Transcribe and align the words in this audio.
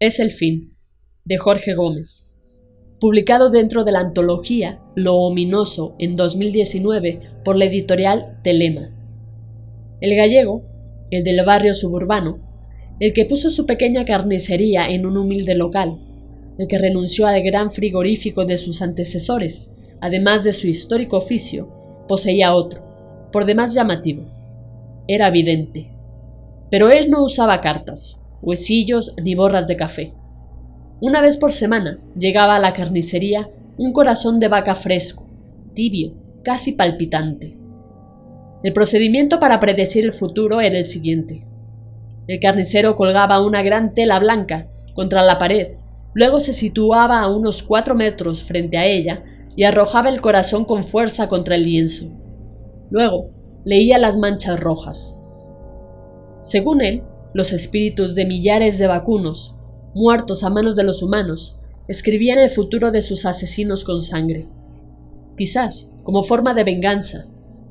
Es 0.00 0.20
el 0.20 0.30
fin, 0.30 0.76
de 1.24 1.38
Jorge 1.38 1.74
Gómez. 1.74 2.28
Publicado 3.00 3.50
dentro 3.50 3.82
de 3.82 3.90
la 3.90 3.98
antología 3.98 4.80
Lo 4.94 5.16
Ominoso 5.16 5.96
en 5.98 6.14
2019 6.14 7.20
por 7.44 7.56
la 7.56 7.64
editorial 7.64 8.38
Telema. 8.44 8.90
El 10.00 10.14
gallego, 10.14 10.62
el 11.10 11.24
del 11.24 11.44
barrio 11.44 11.74
suburbano, 11.74 12.38
el 13.00 13.12
que 13.12 13.24
puso 13.24 13.50
su 13.50 13.66
pequeña 13.66 14.04
carnicería 14.04 14.88
en 14.88 15.04
un 15.04 15.16
humilde 15.16 15.56
local, 15.56 15.98
el 16.58 16.68
que 16.68 16.78
renunció 16.78 17.26
al 17.26 17.42
gran 17.42 17.68
frigorífico 17.68 18.44
de 18.44 18.56
sus 18.56 18.82
antecesores, 18.82 19.74
además 20.00 20.44
de 20.44 20.52
su 20.52 20.68
histórico 20.68 21.16
oficio, 21.16 22.04
poseía 22.06 22.54
otro, 22.54 22.84
por 23.32 23.46
demás 23.46 23.74
llamativo. 23.74 24.22
Era 25.08 25.26
evidente. 25.26 25.90
Pero 26.70 26.88
él 26.88 27.10
no 27.10 27.24
usaba 27.24 27.60
cartas, 27.60 28.27
huesillos 28.42 29.14
ni 29.22 29.34
borras 29.34 29.66
de 29.66 29.76
café. 29.76 30.14
Una 31.00 31.20
vez 31.20 31.36
por 31.36 31.52
semana 31.52 31.98
llegaba 32.18 32.56
a 32.56 32.60
la 32.60 32.72
carnicería 32.72 33.50
un 33.76 33.92
corazón 33.92 34.40
de 34.40 34.48
vaca 34.48 34.74
fresco, 34.74 35.28
tibio, 35.74 36.14
casi 36.42 36.72
palpitante. 36.72 37.56
El 38.64 38.72
procedimiento 38.72 39.38
para 39.38 39.60
predecir 39.60 40.04
el 40.04 40.12
futuro 40.12 40.60
era 40.60 40.76
el 40.76 40.88
siguiente. 40.88 41.46
El 42.26 42.40
carnicero 42.40 42.96
colgaba 42.96 43.44
una 43.44 43.62
gran 43.62 43.94
tela 43.94 44.18
blanca 44.18 44.68
contra 44.94 45.22
la 45.22 45.38
pared, 45.38 45.76
luego 46.14 46.40
se 46.40 46.52
situaba 46.52 47.20
a 47.20 47.34
unos 47.34 47.62
cuatro 47.62 47.94
metros 47.94 48.42
frente 48.42 48.76
a 48.76 48.86
ella 48.86 49.22
y 49.54 49.64
arrojaba 49.64 50.08
el 50.08 50.20
corazón 50.20 50.64
con 50.64 50.82
fuerza 50.82 51.28
contra 51.28 51.54
el 51.54 51.62
lienzo. 51.62 52.10
Luego 52.90 53.30
leía 53.64 53.98
las 53.98 54.16
manchas 54.16 54.58
rojas. 54.58 55.20
Según 56.40 56.80
él, 56.80 57.02
los 57.34 57.52
espíritus 57.52 58.14
de 58.14 58.26
millares 58.26 58.78
de 58.78 58.86
vacunos, 58.86 59.56
muertos 59.94 60.44
a 60.44 60.50
manos 60.50 60.76
de 60.76 60.84
los 60.84 61.02
humanos, 61.02 61.58
escribían 61.88 62.38
el 62.38 62.50
futuro 62.50 62.90
de 62.90 63.02
sus 63.02 63.26
asesinos 63.26 63.84
con 63.84 64.02
sangre. 64.02 64.46
Quizás 65.36 65.92
como 66.02 66.22
forma 66.22 66.54
de 66.54 66.64
venganza, 66.64 67.26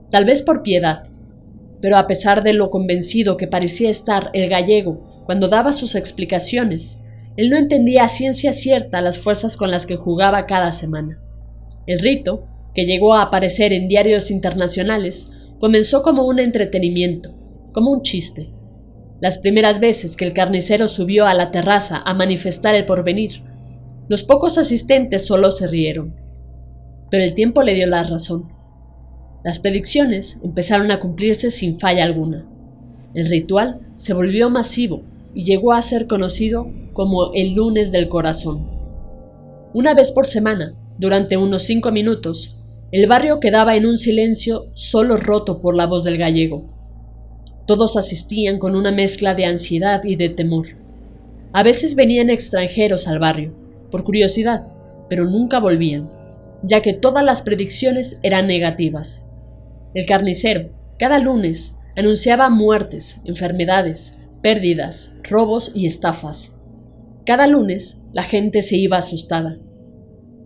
tal 0.10 0.26
vez 0.26 0.42
por 0.42 0.64
piedad, 0.64 1.04
pero 1.82 1.98
a 1.98 2.08
pesar 2.08 2.44
de 2.44 2.54
lo 2.54 2.70
convencido 2.70 3.38
que 3.38 3.48
parecía 3.48 3.90
estar 3.90 4.30
el 4.34 4.50
gallego 4.50 5.24
cuando 5.26 5.48
daba 5.48 5.74
sus 5.74 5.96
explicaciones, 5.96 7.04
él 7.36 7.50
no 7.50 7.58
entendía 7.58 8.04
a 8.04 8.08
ciencia 8.08 8.52
cierta 8.52 9.02
las 9.02 9.20
fuerzas 9.20 9.58
con 9.58 9.70
las 9.70 9.86
que 9.86 9.96
jugaba 9.96 10.46
cada 10.48 10.72
semana. 10.72 11.20
El 11.86 12.00
rito, 12.00 12.48
que 12.74 12.86
llegó 12.86 13.14
a 13.14 13.24
aparecer 13.24 13.74
en 13.74 13.88
diarios 13.88 14.32
internacionales, 14.32 15.32
comenzó 15.60 16.02
como 16.02 16.26
un 16.26 16.40
entretenimiento, 16.40 17.34
como 17.74 17.92
un 17.92 18.02
chiste, 18.02 18.50
las 19.20 19.40
primeras 19.40 19.80
veces 19.80 20.16
que 20.16 20.26
el 20.26 20.34
carnicero 20.34 20.88
subió 20.88 21.26
a 21.26 21.34
la 21.34 21.52
terraza 21.52 22.02
a 22.06 22.14
manifestar 22.14 22.76
el 22.76 22.86
porvenir, 22.86 23.42
los 24.10 24.24
pocos 24.24 24.58
asistentes 24.58 25.26
solo 25.26 25.52
se 25.52 25.68
rieron. 25.68 26.16
Pero 27.10 27.24
el 27.24 27.34
tiempo 27.34 27.64
le 27.64 27.74
dio 27.74 27.88
la 27.88 28.04
razón. 28.04 28.50
Las 29.44 29.60
predicciones 29.60 30.40
empezaron 30.44 30.92
a 30.92 31.00
cumplirse 31.00 31.52
sin 31.52 31.80
falla 31.80 32.04
alguna. 32.04 32.46
El 33.14 33.26
ritual 33.26 33.82
se 33.96 34.14
volvió 34.14 34.50
masivo 34.50 35.02
y 35.34 35.44
llegó 35.44 35.74
a 35.74 35.82
ser 35.82 36.08
conocido 36.08 36.70
como 36.94 37.34
el 37.34 37.54
lunes 37.54 37.92
del 37.92 38.10
corazón. 38.10 38.70
Una 39.74 39.94
vez 39.94 40.12
por 40.12 40.26
semana, 40.26 40.74
durante 40.98 41.38
unos 41.38 41.64
cinco 41.64 41.92
minutos, 41.92 42.58
el 42.92 43.08
barrio 43.08 43.40
quedaba 43.40 43.76
en 43.76 43.86
un 43.86 43.98
silencio 43.98 44.72
solo 44.74 45.18
roto 45.18 45.60
por 45.60 45.76
la 45.76 45.86
voz 45.86 46.04
del 46.04 46.18
gallego. 46.18 46.77
Todos 47.68 47.98
asistían 47.98 48.60
con 48.60 48.78
una 48.78 48.94
mezcla 48.94 49.36
de 49.36 49.44
ansiedad 49.44 50.02
y 50.06 50.16
de 50.16 50.30
temor. 50.30 50.68
A 51.52 51.64
veces 51.64 51.96
venían 51.96 52.30
extranjeros 52.30 53.10
al 53.10 53.20
barrio, 53.20 53.54
por 53.92 54.06
curiosidad, 54.06 54.70
pero 55.10 55.26
nunca 55.26 55.60
volvían, 55.60 56.10
ya 56.64 56.82
que 56.82 56.94
todas 56.94 57.26
las 57.26 57.42
predicciones 57.42 58.22
eran 58.24 58.48
negativas. 58.48 59.30
El 59.94 60.06
carnicero, 60.06 60.70
cada 60.98 61.20
lunes, 61.20 61.80
anunciaba 61.98 62.50
muertes, 62.50 63.20
enfermedades, 63.26 64.20
pérdidas, 64.42 65.12
robos 65.30 65.74
y 65.76 65.88
estafas. 65.88 66.62
Cada 67.26 67.48
lunes 67.48 68.02
la 68.14 68.24
gente 68.24 68.62
se 68.62 68.78
iba 68.78 68.96
asustada. 68.96 69.58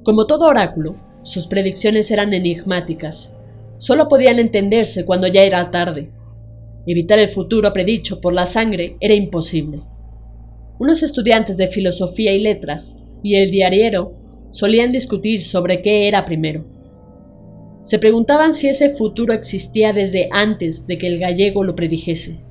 Como 0.01 0.25
todo 0.25 0.47
oráculo, 0.47 0.95
sus 1.21 1.45
predicciones 1.45 2.09
eran 2.09 2.33
enigmáticas. 2.33 3.37
Solo 3.77 4.07
podían 4.07 4.39
entenderse 4.39 5.05
cuando 5.05 5.27
ya 5.27 5.43
era 5.43 5.69
tarde 5.69 6.09
Evitar 6.85 7.19
el 7.19 7.29
futuro 7.29 7.71
predicho 7.73 8.19
por 8.21 8.33
la 8.33 8.45
sangre 8.45 8.97
era 8.99 9.13
imposible. 9.13 9.81
Unos 10.79 11.03
estudiantes 11.03 11.57
de 11.57 11.67
filosofía 11.67 12.33
y 12.33 12.39
letras 12.39 12.97
y 13.21 13.35
el 13.35 13.51
diariero 13.51 14.13
solían 14.49 14.91
discutir 14.91 15.41
sobre 15.43 15.81
qué 15.81 16.07
era 16.07 16.25
primero. 16.25 16.65
Se 17.81 17.99
preguntaban 17.99 18.53
si 18.53 18.67
ese 18.67 18.89
futuro 18.89 19.33
existía 19.33 19.93
desde 19.93 20.27
antes 20.31 20.87
de 20.87 20.97
que 20.97 21.07
el 21.07 21.19
gallego 21.19 21.63
lo 21.63 21.75
predijese. 21.75 22.43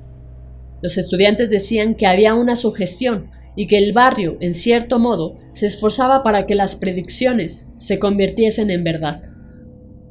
Los 0.81 0.97
estudiantes 0.97 1.49
decían 1.49 1.95
que 1.95 2.07
había 2.07 2.33
una 2.33 2.55
sugestión 2.55 3.31
y 3.55 3.67
que 3.67 3.77
el 3.77 3.93
barrio, 3.93 4.37
en 4.39 4.53
cierto 4.53 4.97
modo, 4.97 5.37
se 5.51 5.65
esforzaba 5.67 6.23
para 6.23 6.45
que 6.45 6.55
las 6.55 6.75
predicciones 6.75 7.71
se 7.77 7.99
convirtiesen 7.99 8.71
en 8.71 8.83
verdad. 8.83 9.23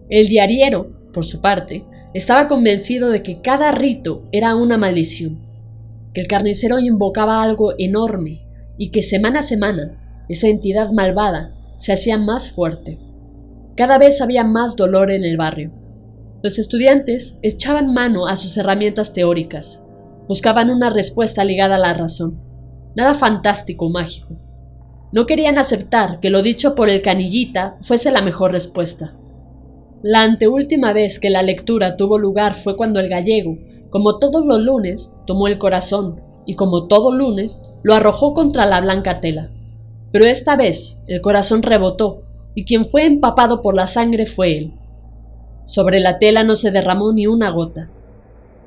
El 0.08 0.28
diariero, 0.28 1.10
por 1.12 1.24
su 1.24 1.40
parte, 1.40 1.84
estaba 2.12 2.48
convencido 2.48 3.10
de 3.10 3.22
que 3.22 3.40
cada 3.40 3.72
rito 3.72 4.24
era 4.32 4.56
una 4.56 4.76
maldición, 4.76 5.40
que 6.12 6.20
el 6.20 6.26
carnicero 6.26 6.78
invocaba 6.80 7.42
algo 7.42 7.74
enorme 7.78 8.46
y 8.76 8.90
que 8.90 9.02
semana 9.02 9.40
a 9.40 9.42
semana 9.42 10.24
esa 10.28 10.48
entidad 10.48 10.90
malvada 10.90 11.54
se 11.76 11.92
hacía 11.92 12.18
más 12.18 12.50
fuerte. 12.50 12.98
Cada 13.76 13.98
vez 13.98 14.20
había 14.20 14.44
más 14.44 14.76
dolor 14.76 15.10
en 15.10 15.24
el 15.24 15.36
barrio. 15.36 15.72
Los 16.42 16.58
estudiantes 16.58 17.38
echaban 17.42 17.92
mano 17.92 18.26
a 18.26 18.36
sus 18.36 18.56
herramientas 18.56 19.12
teóricas, 19.12 19.84
buscaban 20.26 20.70
una 20.70 20.90
respuesta 20.90 21.44
ligada 21.44 21.76
a 21.76 21.80
la 21.80 21.92
razón, 21.92 22.40
nada 22.96 23.14
fantástico 23.14 23.86
o 23.86 23.90
mágico. 23.90 24.36
No 25.12 25.26
querían 25.26 25.58
aceptar 25.58 26.20
que 26.20 26.30
lo 26.30 26.42
dicho 26.42 26.74
por 26.74 26.88
el 26.88 27.02
canillita 27.02 27.74
fuese 27.82 28.10
la 28.10 28.22
mejor 28.22 28.52
respuesta. 28.52 29.19
La 30.02 30.22
anteúltima 30.22 30.94
vez 30.94 31.20
que 31.20 31.28
la 31.28 31.42
lectura 31.42 31.98
tuvo 31.98 32.16
lugar 32.16 32.54
fue 32.54 32.74
cuando 32.74 33.00
el 33.00 33.08
gallego, 33.10 33.58
como 33.90 34.18
todos 34.18 34.46
los 34.46 34.58
lunes, 34.58 35.14
tomó 35.26 35.46
el 35.46 35.58
corazón 35.58 36.22
y 36.46 36.54
como 36.54 36.86
todo 36.86 37.12
lunes, 37.12 37.68
lo 37.82 37.94
arrojó 37.94 38.32
contra 38.32 38.64
la 38.64 38.80
blanca 38.80 39.20
tela. 39.20 39.50
Pero 40.10 40.24
esta 40.24 40.56
vez 40.56 41.02
el 41.06 41.20
corazón 41.20 41.62
rebotó 41.62 42.22
y 42.54 42.64
quien 42.64 42.86
fue 42.86 43.04
empapado 43.04 43.60
por 43.60 43.74
la 43.74 43.86
sangre 43.86 44.24
fue 44.24 44.54
él. 44.54 44.72
Sobre 45.64 46.00
la 46.00 46.18
tela 46.18 46.44
no 46.44 46.56
se 46.56 46.70
derramó 46.70 47.12
ni 47.12 47.26
una 47.26 47.50
gota. 47.50 47.90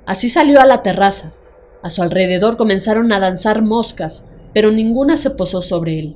Así 0.05 0.29
salió 0.29 0.61
a 0.61 0.67
la 0.67 0.83
terraza. 0.83 1.33
A 1.81 1.89
su 1.89 2.03
alrededor 2.03 2.57
comenzaron 2.57 3.11
a 3.11 3.19
danzar 3.19 3.63
moscas, 3.63 4.29
pero 4.53 4.69
ninguna 4.69 5.17
se 5.17 5.31
posó 5.31 5.61
sobre 5.61 5.97
él. 5.97 6.15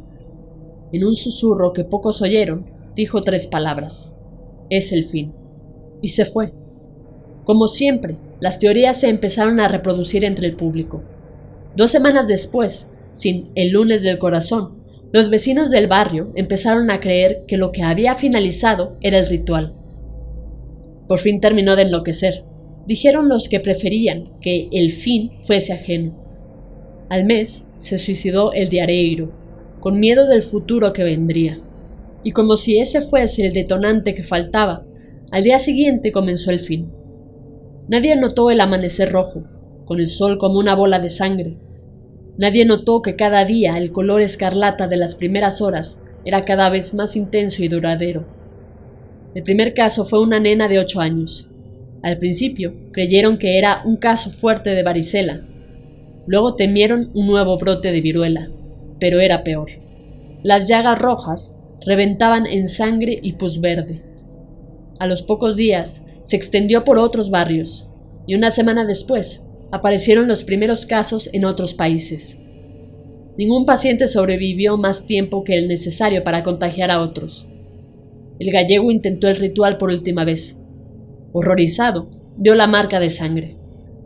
En 0.91 1.03
un 1.03 1.15
susurro 1.15 1.73
que 1.73 1.83
pocos 1.83 2.21
oyeron, 2.21 2.67
dijo 2.93 3.19
tres 3.21 3.47
palabras 3.47 4.13
es 4.69 4.91
el 4.91 5.03
fin. 5.03 5.33
Y 6.01 6.09
se 6.09 6.25
fue. 6.25 6.53
Como 7.43 7.67
siempre, 7.67 8.17
las 8.39 8.59
teorías 8.59 8.99
se 8.99 9.09
empezaron 9.09 9.59
a 9.59 9.67
reproducir 9.67 10.25
entre 10.25 10.47
el 10.47 10.55
público. 10.55 11.03
Dos 11.75 11.91
semanas 11.91 12.27
después, 12.27 12.89
sin 13.09 13.49
el 13.55 13.69
lunes 13.69 14.01
del 14.01 14.17
corazón, 14.17 14.83
los 15.13 15.29
vecinos 15.29 15.71
del 15.71 15.87
barrio 15.87 16.31
empezaron 16.35 16.91
a 16.91 16.99
creer 16.99 17.45
que 17.47 17.57
lo 17.57 17.71
que 17.71 17.83
había 17.83 18.15
finalizado 18.15 18.97
era 19.01 19.17
el 19.17 19.27
ritual. 19.27 19.73
Por 21.07 21.19
fin 21.19 21.39
terminó 21.39 21.75
de 21.75 21.83
enloquecer. 21.83 22.43
Dijeron 22.85 23.29
los 23.29 23.47
que 23.47 23.59
preferían 23.59 24.31
que 24.41 24.69
el 24.71 24.91
fin 24.91 25.31
fuese 25.41 25.73
ajeno. 25.73 26.15
Al 27.09 27.23
mes 27.23 27.67
se 27.77 27.97
suicidó 27.97 28.51
el 28.51 28.69
diareiro, 28.69 29.31
con 29.79 29.99
miedo 29.99 30.27
del 30.27 30.41
futuro 30.41 30.91
que 30.91 31.03
vendría 31.03 31.61
y 32.23 32.31
como 32.31 32.57
si 32.57 32.79
ese 32.79 33.01
fuese 33.01 33.47
el 33.47 33.53
detonante 33.53 34.15
que 34.15 34.23
faltaba, 34.23 34.85
al 35.31 35.43
día 35.43 35.59
siguiente 35.59 36.11
comenzó 36.11 36.51
el 36.51 36.59
fin. 36.59 36.91
Nadie 37.87 38.15
notó 38.15 38.51
el 38.51 38.59
amanecer 38.61 39.11
rojo, 39.11 39.43
con 39.85 39.99
el 39.99 40.07
sol 40.07 40.37
como 40.37 40.59
una 40.59 40.75
bola 40.75 40.99
de 40.99 41.09
sangre. 41.09 41.57
Nadie 42.37 42.65
notó 42.65 43.01
que 43.01 43.15
cada 43.15 43.45
día 43.45 43.77
el 43.77 43.91
color 43.91 44.21
escarlata 44.21 44.87
de 44.87 44.97
las 44.97 45.15
primeras 45.15 45.61
horas 45.61 46.03
era 46.25 46.43
cada 46.43 46.69
vez 46.69 46.93
más 46.93 47.15
intenso 47.15 47.63
y 47.63 47.67
duradero. 47.67 48.25
El 49.33 49.43
primer 49.43 49.73
caso 49.73 50.03
fue 50.03 50.21
una 50.21 50.39
nena 50.39 50.67
de 50.67 50.79
ocho 50.79 50.99
años. 50.99 51.49
Al 52.03 52.17
principio 52.17 52.73
creyeron 52.91 53.37
que 53.37 53.57
era 53.57 53.81
un 53.85 53.97
caso 53.97 54.29
fuerte 54.29 54.71
de 54.71 54.83
varicela. 54.83 55.41
Luego 56.25 56.55
temieron 56.55 57.11
un 57.13 57.27
nuevo 57.27 57.57
brote 57.57 57.91
de 57.91 58.01
viruela, 58.01 58.49
pero 58.99 59.19
era 59.19 59.43
peor. 59.43 59.69
Las 60.43 60.67
llagas 60.67 60.99
rojas 60.99 61.57
reventaban 61.85 62.45
en 62.45 62.67
sangre 62.67 63.19
y 63.21 63.33
pus 63.33 63.61
verde. 63.61 64.01
A 64.99 65.07
los 65.07 65.21
pocos 65.21 65.55
días 65.55 66.05
se 66.21 66.35
extendió 66.35 66.83
por 66.83 66.97
otros 66.97 67.29
barrios, 67.29 67.89
y 68.25 68.35
una 68.35 68.51
semana 68.51 68.85
después 68.85 69.45
aparecieron 69.71 70.27
los 70.27 70.43
primeros 70.43 70.85
casos 70.85 71.29
en 71.33 71.45
otros 71.45 71.73
países. 71.73 72.39
Ningún 73.37 73.65
paciente 73.65 74.07
sobrevivió 74.07 74.77
más 74.77 75.05
tiempo 75.05 75.43
que 75.43 75.57
el 75.57 75.67
necesario 75.67 76.23
para 76.23 76.43
contagiar 76.43 76.89
a 76.89 77.01
otros. 77.01 77.47
El 78.39 78.51
gallego 78.51 78.91
intentó 78.91 79.27
el 79.27 79.35
ritual 79.35 79.77
por 79.77 79.89
última 79.89 80.25
vez. 80.25 80.61
Horrorizado, 81.33 82.09
dio 82.37 82.55
la 82.55 82.67
marca 82.67 82.99
de 82.99 83.09
sangre. 83.09 83.55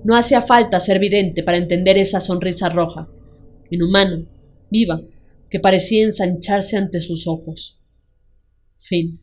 No 0.04 0.16
hacía 0.16 0.42
falta 0.42 0.80
ser 0.80 1.00
vidente 1.00 1.44
para 1.44 1.58
entender 1.58 1.98
esa 1.98 2.20
sonrisa 2.20 2.70
roja, 2.70 3.10
inhumana, 3.70 4.26
viva, 4.70 5.00
que 5.52 5.60
parecía 5.60 6.04
ensancharse 6.04 6.78
ante 6.78 7.00
sus 7.00 7.28
ojos. 7.28 7.80
Fin. 8.80 9.22